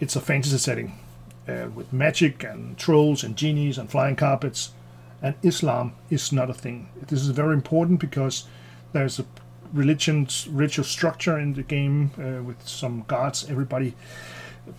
It's 0.00 0.16
a 0.16 0.20
fantasy 0.20 0.58
setting 0.58 0.98
uh, 1.48 1.68
with 1.74 1.92
magic 1.92 2.44
and 2.44 2.76
trolls 2.78 3.24
and 3.24 3.36
genies 3.36 3.78
and 3.78 3.90
flying 3.90 4.16
carpets. 4.16 4.72
And 5.20 5.34
Islam 5.42 5.94
is 6.10 6.32
not 6.32 6.50
a 6.50 6.54
thing. 6.54 6.88
This 7.06 7.22
is 7.22 7.28
very 7.28 7.54
important 7.54 8.00
because 8.00 8.44
there's 8.92 9.18
a 9.20 9.24
religion 9.72 10.28
ritual 10.50 10.84
structure 10.84 11.38
in 11.38 11.54
the 11.54 11.62
game 11.62 12.10
uh, 12.18 12.42
with 12.42 12.66
some 12.68 13.04
gods 13.08 13.48
everybody 13.48 13.94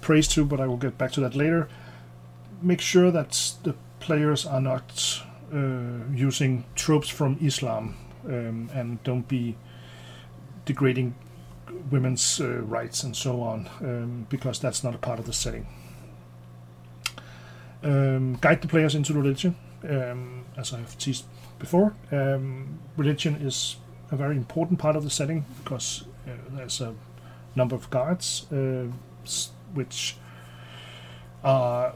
prays 0.01 0.27
to, 0.29 0.46
but 0.46 0.60
I 0.60 0.67
will 0.67 0.77
get 0.77 0.98
back 0.98 1.12
to 1.13 1.22
that 1.22 1.36
later. 1.36 1.67
Make 2.62 2.82
sure 2.82 3.12
that 3.12 3.53
the 3.63 3.75
players 4.03 4.45
are 4.45 4.60
not 4.60 5.22
uh, 5.53 6.03
using 6.13 6.65
tropes 6.75 7.07
from 7.07 7.38
Islam 7.41 7.95
um, 8.25 8.69
and 8.74 9.01
don't 9.03 9.27
be 9.29 9.55
degrading 10.65 11.15
women's 11.89 12.41
uh, 12.41 12.62
rights 12.63 13.03
and 13.03 13.15
so 13.15 13.41
on, 13.41 13.69
um, 13.79 14.27
because 14.29 14.60
that's 14.60 14.83
not 14.83 14.93
a 14.93 14.98
part 14.98 15.19
of 15.19 15.25
the 15.25 15.33
setting. 15.33 15.65
Um, 17.81 18.36
guide 18.41 18.62
the 18.62 18.67
players 18.67 18.93
into 18.93 19.13
religion, 19.13 19.55
um, 19.89 20.45
as 20.57 20.74
I 20.74 20.79
have 20.79 20.98
teased 20.98 21.25
before. 21.57 21.93
Um, 22.12 22.79
religion 22.98 23.36
is 23.36 23.77
a 24.12 24.17
very 24.17 24.36
important 24.36 24.79
part 24.79 24.95
of 24.98 25.03
the 25.03 25.10
setting 25.10 25.45
because 25.63 26.05
uh, 26.27 26.31
there's 26.51 26.81
a 26.81 26.93
number 27.55 27.75
of 27.75 27.89
guards 27.89 28.45
uh, 28.51 28.88
which 29.74 30.17
are 31.43 31.93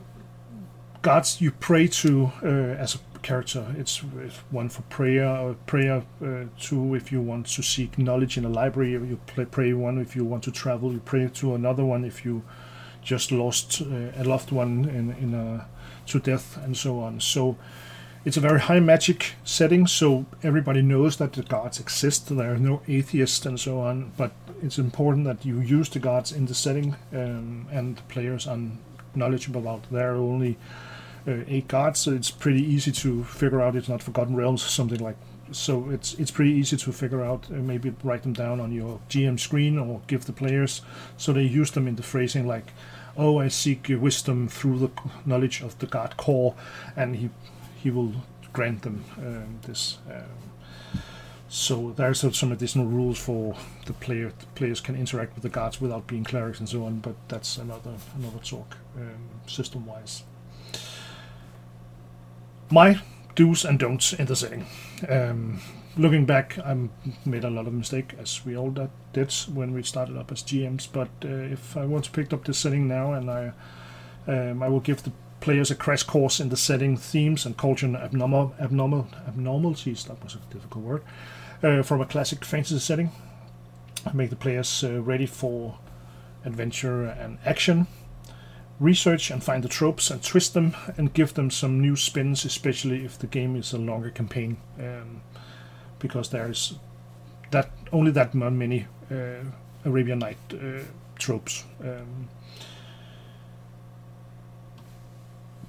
gods 1.07 1.39
you 1.39 1.51
pray 1.51 1.87
to 1.87 2.29
uh, 2.43 2.83
as 2.83 2.95
a 2.95 2.99
character. 3.21 3.65
It's, 3.77 4.03
one 4.51 4.67
for 4.67 4.81
prayer, 4.97 5.25
or 5.25 5.53
prayer 5.65 6.03
uh, 6.21 6.43
two 6.59 6.95
if 6.95 7.13
you 7.13 7.21
want 7.21 7.47
to 7.55 7.63
seek 7.63 7.97
knowledge 7.97 8.37
in 8.37 8.43
a 8.43 8.49
library. 8.49 8.91
You 8.91 9.17
pray 9.51 9.71
one 9.71 9.99
if 9.99 10.17
you 10.17 10.25
want 10.25 10.43
to 10.43 10.51
travel. 10.51 10.91
You 10.91 10.99
pray 10.99 11.29
to 11.35 11.55
another 11.55 11.85
one 11.85 12.03
if 12.03 12.25
you 12.25 12.43
just 13.01 13.31
lost 13.31 13.81
uh, 13.81 14.21
a 14.21 14.23
loved 14.25 14.51
one 14.51 14.71
in 14.97 15.05
in 15.23 15.33
a 15.33 15.65
to 16.07 16.19
death 16.19 16.57
and 16.65 16.75
so 16.75 16.99
on. 16.99 17.21
So 17.21 17.55
it's 18.25 18.37
a 18.37 18.41
very 18.41 18.59
high 18.59 18.81
magic 18.81 19.35
setting, 19.45 19.87
so 19.87 20.25
everybody 20.43 20.81
knows 20.81 21.15
that 21.17 21.31
the 21.33 21.43
gods 21.43 21.79
exist. 21.79 22.27
There 22.27 22.53
are 22.53 22.59
no 22.59 22.81
atheists 22.87 23.45
and 23.45 23.57
so 23.57 23.79
on, 23.79 24.11
but 24.17 24.31
it's 24.61 24.77
important 24.77 25.25
that 25.25 25.45
you 25.45 25.61
use 25.77 25.89
the 25.89 25.99
gods 25.99 26.33
in 26.33 26.47
the 26.47 26.53
setting, 26.53 26.95
um, 27.13 27.67
and 27.71 27.95
the 27.95 28.03
players 28.13 28.45
are 28.47 28.59
knowledgeable 29.15 29.61
about. 29.61 29.89
There 29.89 30.11
are 30.11 30.17
only 30.17 30.57
uh, 31.27 31.43
eight 31.47 31.67
gods, 31.67 31.99
so 31.99 32.13
it's 32.13 32.31
pretty 32.31 32.63
easy 32.63 32.91
to 32.91 33.23
figure 33.23 33.61
out. 33.61 33.75
It's 33.75 33.89
not 33.89 34.01
Forgotten 34.01 34.35
Realms 34.35 34.63
or 34.63 34.69
something 34.69 34.99
like. 34.99 35.17
So 35.51 35.89
it's 35.89 36.13
it's 36.15 36.31
pretty 36.31 36.51
easy 36.51 36.77
to 36.77 36.91
figure 36.91 37.23
out. 37.23 37.47
Uh, 37.49 37.55
maybe 37.55 37.93
write 38.03 38.23
them 38.23 38.33
down 38.33 38.59
on 38.59 38.71
your 38.71 38.99
GM 39.09 39.39
screen 39.39 39.77
or 39.77 40.01
give 40.07 40.25
the 40.25 40.33
players 40.33 40.81
so 41.15 41.31
they 41.31 41.43
use 41.43 41.71
them 41.71 41.87
in 41.87 41.95
the 41.95 42.03
phrasing 42.03 42.45
like 42.45 42.73
oh, 43.17 43.39
I 43.39 43.47
seek 43.47 43.87
wisdom 43.89 44.47
through 44.47 44.79
the 44.79 44.89
knowledge 45.25 45.61
of 45.61 45.77
the 45.79 45.87
god 45.87 46.15
Kor, 46.17 46.55
and 46.95 47.15
he 47.15 47.29
he 47.75 47.89
will 47.89 48.13
grant 48.53 48.83
them 48.83 49.03
um, 49.17 49.59
this. 49.63 49.97
Um, 50.09 51.01
so 51.49 51.93
there's 51.95 52.37
some 52.37 52.51
additional 52.51 52.85
rules 52.85 53.17
for 53.17 53.55
the 53.85 53.93
player. 53.93 54.33
The 54.37 54.45
players 54.47 54.81
can 54.81 54.95
interact 54.95 55.33
with 55.33 55.43
the 55.43 55.49
gods 55.49 55.79
without 55.79 56.05
being 56.05 56.25
clerics 56.25 56.59
and 56.59 56.67
so 56.67 56.85
on, 56.85 56.99
but 56.99 57.15
that's 57.27 57.57
another 57.57 57.93
another 58.17 58.39
talk 58.39 58.77
um, 58.97 59.29
system-wise. 59.47 60.23
My 62.69 62.99
do's 63.35 63.63
and 63.63 63.79
don'ts 63.79 64.13
in 64.13 64.25
the 64.25 64.35
setting. 64.35 64.65
Um, 65.07 65.61
looking 65.95 66.25
back, 66.25 66.57
I 66.59 66.75
made 67.25 67.45
a 67.45 67.49
lot 67.49 67.67
of 67.67 67.73
mistake, 67.73 68.13
as 68.19 68.45
we 68.45 68.57
all 68.57 68.71
did 69.13 69.31
when 69.53 69.73
we 69.73 69.83
started 69.83 70.17
up 70.17 70.31
as 70.31 70.43
GMs. 70.43 70.87
But 70.91 71.09
uh, 71.23 71.29
if 71.29 71.77
I 71.77 71.85
want 71.85 72.05
to 72.05 72.11
pick 72.11 72.33
up 72.33 72.43
this 72.45 72.57
setting 72.57 72.87
now, 72.87 73.13
and 73.13 73.31
I, 73.31 73.51
um, 74.27 74.61
I 74.61 74.67
will 74.67 74.81
give 74.81 75.03
the 75.03 75.13
players 75.39 75.71
a 75.71 75.75
crash 75.75 76.03
course 76.03 76.39
in 76.39 76.49
the 76.49 76.57
setting, 76.57 76.97
themes, 76.97 77.45
and 77.45 77.55
culture 77.55 77.85
and 77.85 77.95
abnormal, 77.95 78.53
abnormal 78.59 79.07
abnormalities. 79.27 80.03
That 80.05 80.21
was 80.21 80.35
a 80.35 80.53
difficult 80.53 80.83
word. 80.83 81.03
Uh, 81.63 81.83
from 81.83 82.01
a 82.01 82.05
classic 82.05 82.43
fantasy 82.43 82.79
setting, 82.79 83.11
make 84.13 84.29
the 84.29 84.35
players 84.35 84.83
uh, 84.83 85.01
ready 85.01 85.25
for 85.25 85.77
adventure 86.43 87.05
and 87.05 87.37
action. 87.45 87.87
Research 88.79 89.31
and 89.31 89.43
find 89.43 89.63
the 89.63 89.69
tropes 89.69 90.11
and 90.11 90.21
twist 90.21 90.53
them 90.53 90.75
and 90.97 91.13
give 91.13 91.33
them 91.33 91.49
some 91.49 91.81
new 91.81 91.95
spins, 91.95 92.45
especially 92.45 93.03
if 93.03 93.17
the 93.17 93.27
game 93.27 93.55
is 93.55 93.73
a 93.73 93.77
longer 93.77 94.11
campaign. 94.11 94.57
Um, 94.79 95.21
because 95.99 96.29
there's 96.29 96.75
that 97.51 97.71
only 97.91 98.11
that 98.11 98.33
many 98.33 98.85
uh, 99.11 99.43
Arabian 99.85 100.19
Night 100.19 100.37
uh, 100.53 100.83
tropes. 101.17 101.63
Um, 101.81 102.29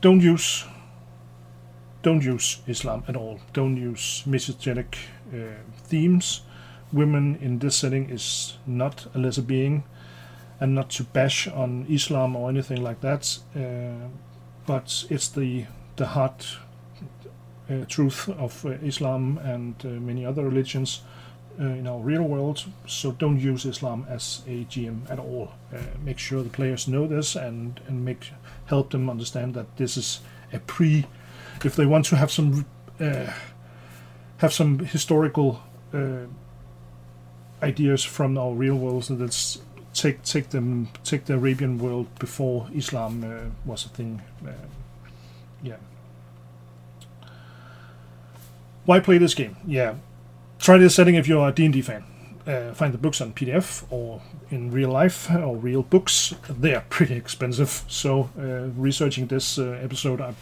don't 0.00 0.20
use 0.20 0.64
don't 2.02 2.22
use 2.22 2.60
Islam 2.66 3.02
at 3.08 3.16
all. 3.16 3.40
Don't 3.52 3.76
use 3.76 4.22
misogynic 4.26 4.98
uh, 5.32 5.60
themes. 5.84 6.42
Women 6.92 7.36
in 7.40 7.58
this 7.58 7.76
setting 7.76 8.08
is 8.08 8.56
not 8.66 9.06
a 9.14 9.18
lesser 9.18 9.42
being, 9.42 9.84
and 10.60 10.74
not 10.74 10.90
to 10.90 11.04
bash 11.04 11.48
on 11.48 11.86
Islam 11.88 12.36
or 12.36 12.48
anything 12.48 12.82
like 12.82 13.00
that. 13.00 13.38
Uh, 13.54 14.08
but 14.66 15.04
it's 15.10 15.28
the 15.28 15.66
the 15.96 16.06
hard 16.06 16.44
uh, 17.70 17.84
truth 17.86 18.28
of 18.38 18.64
uh, 18.64 18.70
Islam 18.82 19.38
and 19.42 19.74
uh, 19.84 19.88
many 19.88 20.24
other 20.24 20.44
religions 20.44 21.02
in 21.58 21.88
our 21.88 21.98
real 21.98 22.22
world. 22.22 22.64
So 22.86 23.12
don't 23.12 23.40
use 23.40 23.64
Islam 23.64 24.06
as 24.08 24.42
a 24.46 24.64
GM 24.64 25.10
at 25.10 25.18
all. 25.18 25.50
make 26.04 26.18
sure 26.18 26.44
the 26.44 26.50
players 26.50 26.86
know 26.86 27.08
this 27.08 27.36
and 27.36 27.80
and 27.88 28.04
make 28.04 28.32
help 28.66 28.90
them 28.90 29.10
understand 29.10 29.54
that 29.54 29.66
this 29.76 29.96
is 29.96 30.20
a 30.52 30.60
pre. 30.60 31.06
If 31.64 31.74
they 31.74 31.86
want 31.86 32.06
to 32.06 32.16
have 32.16 32.30
some 32.30 32.64
have 34.36 34.52
some 34.52 34.78
historical 34.78 35.60
ideas 37.60 38.04
from 38.04 38.38
our 38.38 38.54
real 38.54 38.76
world, 38.76 39.04
so 39.04 39.16
that's 39.16 39.58
take 40.00 40.22
take 40.22 40.50
them 40.50 40.88
take 41.04 41.24
the 41.24 41.34
Arabian 41.34 41.78
world 41.78 42.06
before 42.18 42.68
Islam 42.74 43.24
uh, 43.24 43.50
was 43.64 43.84
a 43.84 43.88
thing. 43.88 44.22
Uh, 44.46 44.52
yeah. 45.62 45.76
Why 48.84 49.00
play 49.00 49.18
this 49.18 49.34
game? 49.34 49.56
Yeah, 49.66 49.96
try 50.58 50.78
this 50.78 50.94
setting 50.94 51.14
if 51.14 51.28
you're 51.28 51.46
a 51.46 51.52
D&D 51.52 51.82
fan. 51.82 52.04
Uh, 52.46 52.72
find 52.72 52.94
the 52.94 52.98
books 52.98 53.20
on 53.20 53.32
PDF 53.34 53.84
or 53.90 54.22
in 54.50 54.70
real 54.70 54.88
life 54.88 55.30
or 55.30 55.54
real 55.54 55.82
books. 55.82 56.34
They 56.48 56.74
are 56.74 56.84
pretty 56.88 57.14
expensive. 57.14 57.84
So 57.88 58.30
uh, 58.38 58.70
researching 58.80 59.26
this 59.26 59.58
uh, 59.58 59.78
episode, 59.82 60.22
I 60.22 60.32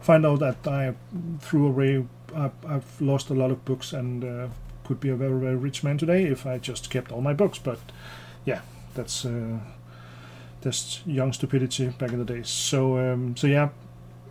find 0.00 0.26
out 0.26 0.40
that 0.40 0.66
I 0.66 0.94
threw 1.40 1.66
away. 1.66 2.04
I've, 2.36 2.52
I've 2.66 3.00
lost 3.00 3.30
a 3.30 3.34
lot 3.34 3.50
of 3.50 3.64
books 3.64 3.94
and 3.94 4.22
uh, 4.22 4.48
could 4.84 5.00
be 5.00 5.08
a 5.08 5.16
very 5.16 5.40
very 5.40 5.56
rich 5.56 5.82
man 5.82 5.96
today 5.96 6.24
if 6.24 6.44
I 6.44 6.58
just 6.58 6.90
kept 6.90 7.10
all 7.10 7.22
my 7.22 7.32
books. 7.32 7.58
But 7.58 7.78
yeah, 8.44 8.60
that's 8.94 9.24
uh, 9.24 9.58
that's 10.60 11.02
young 11.06 11.32
stupidity 11.32 11.88
back 11.88 12.12
in 12.12 12.18
the 12.18 12.24
days. 12.24 12.48
So 12.48 12.98
um, 12.98 13.36
so 13.36 13.46
yeah, 13.46 13.68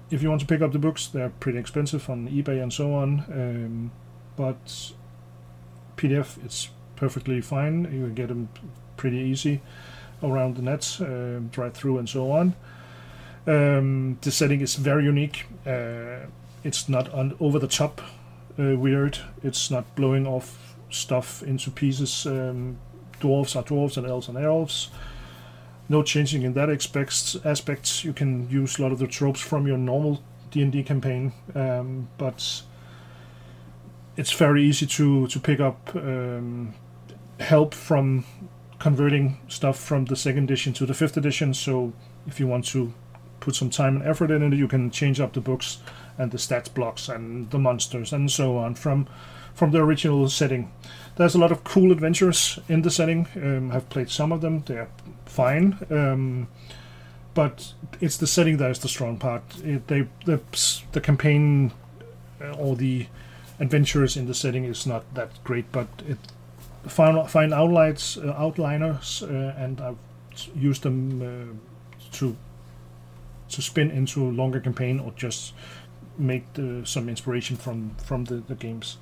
if 0.10 0.22
you 0.22 0.29
want 0.29 0.41
to 0.41 0.48
pick 0.48 0.62
up 0.62 0.72
the 0.72 0.79
books, 0.79 1.08
they're 1.08 1.29
pretty 1.29 1.58
expensive 1.58 2.10
on 2.10 2.27
eBay 2.29 2.62
and 2.62 2.72
so 2.72 2.93
on. 2.93 3.25
Um, 3.32 3.91
but 4.36 4.93
PDF 5.98 6.43
it's 6.43 6.70
perfectly 6.96 7.41
fine. 7.41 7.84
You 7.84 8.05
can 8.05 8.13
get 8.13 8.27
them 8.27 8.50
pretty 8.98 9.17
easy 9.17 9.62
around 10.22 10.55
the 10.55 10.62
net, 10.62 10.98
uh, 11.01 11.41
DriveThru 11.51 12.00
and 12.00 12.08
so 12.08 12.32
on. 12.32 12.55
Um, 13.46 14.17
the 14.22 14.32
setting 14.32 14.62
is 14.62 14.75
very 14.75 15.03
unique. 15.03 15.46
Uh, 15.65 16.27
it's 16.63 16.88
not 16.88 17.13
on 17.13 17.36
over 17.39 17.60
the 17.60 17.67
top 17.67 18.01
uh, 18.58 18.77
weird. 18.77 19.17
It's 19.43 19.70
not 19.70 19.96
blowing 19.96 20.25
off 20.25 20.75
stuff 20.89 21.43
into 21.43 21.72
pieces. 21.72 22.25
Um, 22.25 22.77
dwarves 23.24 23.56
are 23.56 23.63
dwarves 23.63 23.98
and 23.98 24.06
elves 24.06 24.30
are 24.30 24.38
elves. 24.38 24.89
No 25.89 26.03
changing 26.03 26.44
in 26.44 26.53
that 26.53 26.70
aspects. 26.70 27.38
Aspects 27.46 28.03
you 28.03 28.13
can 28.13 28.50
use 28.50 28.80
a 28.80 28.82
lot 28.82 28.92
of 28.92 29.00
the 29.00 29.08
tropes 29.08 29.42
from 29.42 29.68
your 29.68 29.77
normal 29.77 30.22
D 30.51 30.62
and 30.62 30.72
D 30.72 30.84
campaign, 30.84 31.34
um, 31.56 32.08
but 32.18 32.63
it's 34.15 34.32
very 34.32 34.63
easy 34.63 34.86
to 34.86 35.27
to 35.27 35.39
pick 35.39 35.60
up 35.60 35.96
um, 35.96 36.74
help 37.39 37.74
from 37.74 38.25
converting 38.80 39.38
stuff 39.48 39.80
from 39.80 40.06
the 40.06 40.15
second 40.15 40.44
edition 40.44 40.74
to 40.74 40.86
the 40.86 40.94
fifth 40.94 41.18
edition. 41.18 41.53
So 41.53 41.94
if 42.27 42.39
you 42.39 42.48
want 42.48 42.65
to 42.68 42.94
put 43.39 43.56
some 43.56 43.70
time 43.70 43.96
and 43.98 44.06
effort 44.06 44.32
in 44.32 44.42
it, 44.44 44.58
you 44.58 44.68
can 44.68 44.92
change 44.92 45.20
up 45.20 45.34
the 45.34 45.42
books 45.42 45.80
and 46.18 46.32
the 46.32 46.38
stats 46.38 46.74
blocks 46.74 47.10
and 47.10 47.50
the 47.51 47.60
monsters 47.60 48.13
and 48.13 48.32
so 48.32 48.58
on 48.58 48.75
from 48.75 49.08
from 49.53 49.72
the 49.72 49.79
original 49.79 50.29
setting. 50.29 50.72
There's 51.15 51.36
a 51.36 51.39
lot 51.39 51.51
of 51.51 51.63
cool 51.63 51.91
adventures 51.91 52.60
in 52.67 52.81
the 52.81 52.89
setting. 52.89 53.27
Um, 53.36 53.72
I've 53.72 53.89
played 53.89 54.10
some 54.10 54.31
of 54.31 54.41
them; 54.41 54.63
they're 54.65 54.89
fine. 55.25 55.77
Um, 55.89 56.48
but 57.33 57.74
it's 58.00 58.17
the 58.17 58.27
setting 58.27 58.57
that 58.57 58.72
is 58.72 58.79
the 58.79 58.88
strong 58.88 59.17
part. 59.17 59.43
It, 59.63 59.88
they 59.88 60.07
the 60.25 60.41
the 60.91 61.01
campaign 61.01 61.72
uh, 62.41 62.53
or 62.53 62.75
the 62.75 63.07
adventures 63.60 64.17
in 64.17 64.27
the 64.27 64.33
setting 64.33 64.65
is 64.65 64.86
not 64.86 65.03
that 65.15 65.43
great, 65.43 65.72
but 65.72 65.88
it 66.07 66.17
fine 66.88 67.27
fine 67.27 67.53
outlines 67.53 68.17
uh, 68.17 68.33
outliners, 68.33 69.24
uh, 69.24 69.55
and 69.57 69.81
I've 69.81 69.98
used 70.55 70.83
them 70.83 71.22
uh, 71.22 72.07
to 72.13 72.36
to 73.50 73.62
spin 73.62 73.91
into 73.91 74.27
a 74.27 74.31
longer 74.31 74.60
campaign 74.60 75.00
or 75.00 75.13
just 75.15 75.53
make 76.17 76.53
the, 76.53 76.81
some 76.86 77.10
inspiration 77.10 77.57
from 77.57 77.95
from 77.95 78.25
the, 78.25 78.36
the 78.36 78.55
games. 78.55 78.98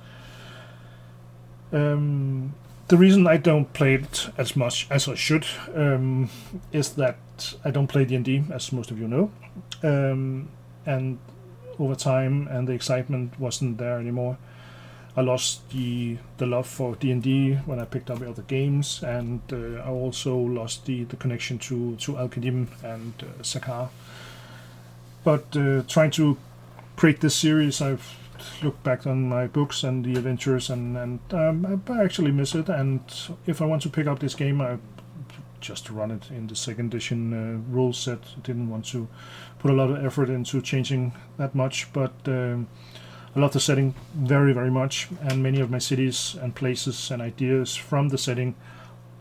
Um, 1.72 2.54
the 2.88 2.96
reason 2.96 3.26
I 3.26 3.38
don't 3.38 3.72
play 3.72 3.94
it 3.94 4.28
as 4.36 4.54
much 4.54 4.86
as 4.90 5.08
I 5.08 5.14
should 5.14 5.46
um, 5.74 6.28
is 6.72 6.90
that 6.94 7.16
I 7.64 7.70
don't 7.70 7.86
play 7.86 8.04
D 8.04 8.14
and 8.14 8.24
D, 8.24 8.44
as 8.52 8.72
most 8.72 8.90
of 8.90 8.98
you 8.98 9.08
know, 9.08 9.30
um, 9.82 10.50
and 10.84 11.18
over 11.78 11.94
time 11.94 12.48
and 12.48 12.68
the 12.68 12.72
excitement 12.72 13.38
wasn't 13.40 13.78
there 13.78 13.98
anymore. 13.98 14.36
I 15.16 15.20
lost 15.20 15.68
the 15.70 16.16
the 16.38 16.46
love 16.46 16.66
for 16.66 16.96
D 16.96 17.10
and 17.10 17.22
D 17.22 17.54
when 17.66 17.78
I 17.78 17.84
picked 17.84 18.10
up 18.10 18.22
other 18.22 18.42
games, 18.42 19.02
and 19.02 19.40
uh, 19.52 19.82
I 19.82 19.88
also 19.88 20.36
lost 20.36 20.86
the, 20.86 21.04
the 21.04 21.16
connection 21.16 21.58
to 21.60 21.96
to 21.96 22.18
Al-Qadim 22.18 22.68
and 22.82 23.12
uh, 23.20 23.42
Sakar. 23.42 23.90
But 25.24 25.56
uh, 25.56 25.82
trying 25.86 26.10
to 26.12 26.36
create 26.96 27.20
this 27.20 27.34
series, 27.34 27.80
I've 27.80 28.16
looked 28.62 28.82
back 28.82 29.06
on 29.06 29.28
my 29.28 29.46
books 29.46 29.84
and 29.84 30.04
the 30.04 30.14
adventures, 30.16 30.70
and 30.70 30.96
and 30.96 31.20
um, 31.32 31.82
I 31.88 32.02
actually 32.02 32.32
miss 32.32 32.54
it. 32.54 32.68
And 32.68 33.00
if 33.46 33.60
I 33.62 33.64
want 33.64 33.82
to 33.82 33.88
pick 33.88 34.06
up 34.06 34.18
this 34.18 34.34
game, 34.34 34.60
I 34.60 34.78
just 35.60 35.90
run 35.90 36.10
it 36.10 36.30
in 36.30 36.48
the 36.48 36.56
second 36.56 36.86
edition 36.86 37.32
uh, 37.32 37.72
rule 37.72 37.92
set. 37.92 38.20
Didn't 38.42 38.70
want 38.70 38.86
to 38.86 39.08
put 39.58 39.70
a 39.70 39.74
lot 39.74 39.90
of 39.90 40.04
effort 40.04 40.28
into 40.28 40.60
changing 40.60 41.12
that 41.36 41.54
much, 41.54 41.92
but 41.92 42.14
um, 42.26 42.68
I 43.34 43.40
love 43.40 43.52
the 43.52 43.60
setting 43.60 43.94
very, 44.14 44.52
very 44.52 44.70
much, 44.70 45.08
and 45.20 45.42
many 45.42 45.60
of 45.60 45.70
my 45.70 45.78
cities 45.78 46.36
and 46.40 46.54
places 46.54 47.10
and 47.10 47.22
ideas 47.22 47.76
from 47.76 48.08
the 48.08 48.18
setting 48.18 48.54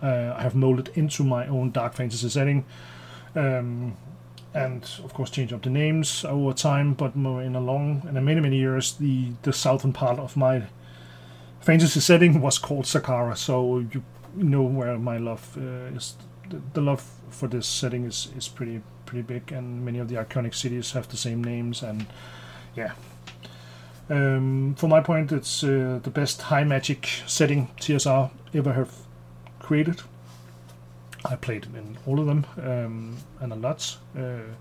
uh, 0.02 0.34
I 0.36 0.42
have 0.42 0.56
molded 0.56 0.90
into 0.96 1.24
my 1.24 1.48
own 1.48 1.72
dark 1.72 1.94
fantasy 1.94 2.30
setting. 2.30 2.66
Um, 3.36 3.98
and 4.54 4.84
of 5.04 5.14
course 5.14 5.30
change 5.30 5.54
up 5.54 5.62
the 5.62 5.70
names 5.70 6.26
over 6.26 6.54
time. 6.54 6.94
But 6.94 7.16
in 7.16 7.56
a 7.56 7.60
long, 7.60 8.04
in 8.08 8.18
a 8.18 8.22
many 8.22 8.42
many 8.42 8.58
years, 8.58 8.94
the 8.94 9.32
the 9.44 9.54
southern 9.54 9.94
part 9.94 10.20
of 10.20 10.36
my 10.36 10.64
fantasy 11.60 12.00
setting 12.00 12.42
was 12.42 12.58
called 12.58 12.86
Zakhara. 12.86 13.38
So 13.38 13.80
you 13.80 14.04
know 14.36 14.64
where 14.64 14.98
my 14.98 15.18
love 15.18 15.58
uh, 15.58 15.96
is. 15.96 16.16
The, 16.50 16.62
the, 16.74 16.82
love 16.82 17.06
for 17.30 17.48
this 17.48 17.66
setting 17.66 18.06
is 18.06 18.30
is 18.36 18.48
pretty 18.48 18.82
pretty 19.06 19.22
big, 19.22 19.52
and 19.52 19.86
many 19.86 20.00
of 20.00 20.10
the 20.10 20.16
iconic 20.16 20.54
cities 20.54 20.92
have 20.92 21.08
the 21.08 21.18
same 21.18 21.44
names. 21.44 21.82
And 21.82 22.06
yeah, 22.76 22.92
um, 24.10 24.76
for 24.78 24.88
my 24.88 25.02
point, 25.02 25.32
it's 25.32 25.64
uh, 25.64 26.00
the 26.04 26.10
best 26.10 26.42
high 26.42 26.66
magic 26.66 27.08
setting 27.26 27.70
TSR 27.80 28.32
ever 28.54 28.74
have 28.74 28.94
created. 29.60 30.02
I 31.26 31.36
played 31.36 31.66
in 31.66 31.98
all 32.06 32.20
of 32.20 32.26
them 32.26 32.46
um, 32.58 33.18
and 33.40 33.54
a 33.54 33.56
lot. 33.56 33.98
Uh, 34.18 34.54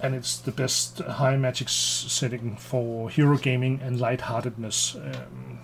and 0.00 0.14
it's 0.14 0.38
the 0.38 0.52
best 0.52 0.98
high 0.98 1.36
magic 1.36 1.68
setting 1.68 2.56
for 2.56 3.10
hero 3.10 3.36
gaming 3.36 3.80
and 3.82 3.98
lightheartedness. 3.98 4.94
Um, 4.94 5.60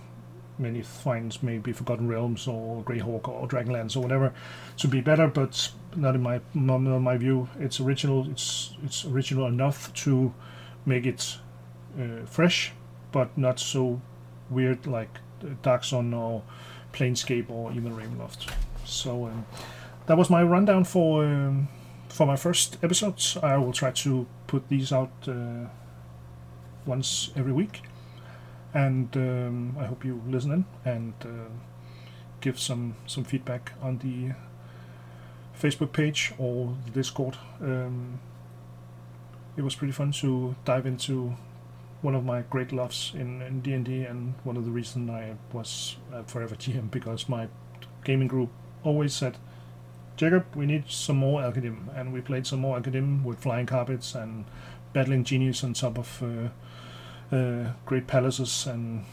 many 0.59 0.83
finds 0.83 1.43
maybe 1.43 1.73
Forgotten 1.73 2.09
Realms 2.09 2.47
or 2.47 2.83
Greyhawk 2.83 3.29
or 3.29 3.47
Dragonlance 3.47 3.97
or 3.97 4.01
whatever 4.01 4.33
to 4.79 4.89
be 4.89 5.01
better, 5.01 5.29
but 5.29 5.71
not 5.97 6.15
in 6.15 6.23
my 6.23 6.41
not 6.53 6.77
in 6.77 7.03
my 7.03 7.17
view. 7.17 7.49
It's 7.59 7.81
original. 7.81 8.29
It's 8.31 8.77
it's 8.85 9.05
original 9.05 9.47
enough 9.47 9.93
to 9.95 10.35
make 10.85 11.07
it 11.07 11.39
uh, 11.99 12.27
fresh, 12.27 12.73
but 13.13 13.37
not 13.39 13.61
so 13.61 14.01
weird 14.51 14.87
like 14.87 15.19
Dark 15.63 15.85
Sun 15.85 16.13
or 16.13 16.43
Planescape 16.93 17.51
or 17.51 17.73
even 17.73 17.97
Ravenloft. 17.97 18.53
So 18.85 19.27
um, 19.27 19.47
that 20.07 20.17
was 20.17 20.31
my 20.31 20.43
rundown 20.43 20.85
for 20.85 21.25
um, 21.25 21.69
for 22.09 22.27
my 22.27 22.37
first 22.37 22.79
episodes. 22.83 23.37
I 23.43 23.57
will 23.57 23.73
try 23.73 23.91
to 23.91 24.27
put 24.47 24.69
these 24.69 24.93
out 24.93 25.13
uh, 25.27 25.69
once 26.87 27.31
every 27.37 27.53
week, 27.53 27.83
and 28.73 29.17
um, 29.17 29.77
I 29.79 29.87
hope 29.87 30.05
you 30.05 30.23
listen 30.27 30.53
in 30.53 30.65
and 30.85 31.15
uh, 31.23 31.51
give 32.41 32.59
some 32.59 32.97
some 33.07 33.25
feedback 33.25 33.73
on 33.83 33.99
the 33.99 34.35
Facebook 35.59 35.93
page 35.93 36.33
or 36.39 36.77
the 36.85 36.91
Discord. 36.91 37.37
Um, 37.61 38.21
it 39.57 39.63
was 39.63 39.75
pretty 39.75 39.93
fun 39.93 40.11
to 40.13 40.57
dive 40.65 40.85
into 40.85 41.37
one 42.03 42.15
of 42.15 42.25
my 42.25 42.43
great 42.43 42.73
loves 42.73 43.13
in, 43.15 43.41
in 43.41 43.61
D&D 43.61 44.03
and 44.03 44.35
one 44.43 44.57
of 44.57 44.65
the 44.65 44.71
reasons 44.71 45.09
I 45.09 45.37
was 45.53 45.97
forever 46.27 46.55
GM 46.57 46.91
because 46.91 47.29
my 47.29 47.49
gaming 48.03 48.29
group 48.29 48.51
always 48.85 49.15
said, 49.15 49.39
Jacob, 50.17 50.45
we 50.55 50.67
need 50.67 50.89
some 50.89 51.17
more 51.17 51.43
Al-Qadim. 51.43 51.97
And 51.99 52.13
we 52.13 52.21
played 52.21 52.47
some 52.47 52.61
more 52.61 52.77
Al-Qadim 52.77 53.25
with 53.25 53.41
flying 53.41 53.67
carpets 53.67 54.15
and 54.15 54.45
battling 54.93 55.25
genies 55.25 55.65
on 55.65 55.73
top 55.73 55.99
of 55.99 56.23
uh, 56.23 57.35
uh, 57.35 57.73
great 57.85 58.07
palaces. 58.07 58.67
And 58.67 59.05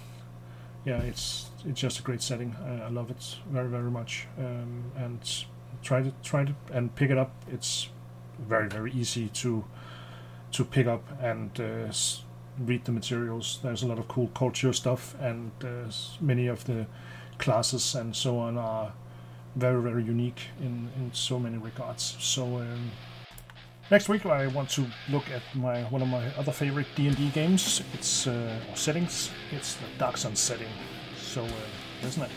yeah, 0.86 1.00
it's 1.00 1.50
it's 1.66 1.80
just 1.80 2.00
a 2.00 2.04
great 2.04 2.22
setting. 2.22 2.56
I, 2.64 2.86
I 2.86 2.90
love 2.90 3.10
it 3.10 3.38
very, 3.50 3.70
very 3.70 3.90
much. 3.90 4.28
Um, 4.38 4.92
and 4.96 5.20
try 5.82 6.04
to 6.04 6.14
try 6.24 6.46
to 6.46 6.54
and 6.72 6.94
pick 6.96 7.10
it 7.10 7.18
up. 7.18 7.32
It's 7.52 7.90
very, 8.40 8.70
very 8.70 8.92
easy 8.92 9.30
to 9.30 9.66
to 10.52 10.66
pick 10.66 10.86
up 10.86 11.04
and 11.22 11.60
uh, 11.60 11.92
read 12.60 12.86
the 12.86 12.92
materials. 12.92 13.60
There's 13.64 13.84
a 13.84 13.88
lot 13.88 14.00
of 14.00 14.08
cool 14.08 14.28
culture 14.34 14.74
stuff, 14.74 15.16
and 15.20 15.52
uh, 15.64 15.92
many 16.20 16.48
of 16.48 16.66
the 16.66 16.86
classes 17.38 17.96
and 17.96 18.16
so 18.16 18.38
on 18.38 18.58
are 18.58 18.94
very 19.56 19.82
very 19.82 20.04
unique 20.04 20.42
in 20.60 20.90
in 20.98 21.12
so 21.14 21.40
many 21.40 21.58
regards. 21.58 22.16
So 22.20 22.44
um, 22.58 22.92
next 23.90 24.10
week 24.10 24.26
I 24.26 24.48
want 24.48 24.70
to 24.72 24.86
look 25.10 25.30
at 25.30 25.44
my 25.56 25.84
one 25.84 26.02
of 26.02 26.08
my 26.08 26.26
other 26.38 26.52
favorite 26.52 26.88
D 26.96 27.08
and 27.08 27.18
D 27.18 27.30
games. 27.30 27.84
It's 27.94 28.28
uh, 28.28 28.58
settings. 28.76 29.32
It's 29.52 29.76
the 29.76 29.86
Dark 29.98 30.18
Sun 30.18 30.36
setting. 30.36 30.70
So 31.18 31.44
uh, 31.44 32.08
isn't 32.08 32.24
it? 32.24 32.32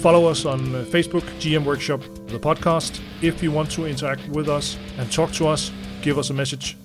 Follow 0.00 0.26
us 0.26 0.44
on 0.44 0.74
uh, 0.74 0.84
Facebook, 0.84 1.24
GM 1.40 1.64
Workshop, 1.64 2.00
the 2.26 2.38
podcast. 2.38 3.00
If 3.22 3.42
you 3.42 3.50
want 3.50 3.70
to 3.72 3.86
interact 3.86 4.28
with 4.28 4.48
us 4.48 4.76
and 4.98 5.10
talk 5.10 5.32
to 5.32 5.48
us, 5.48 5.72
give 6.02 6.18
us 6.18 6.30
a 6.30 6.34
message 6.34 6.76